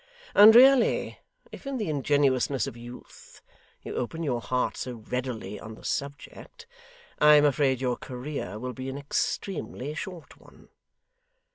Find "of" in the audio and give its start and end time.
2.65-2.75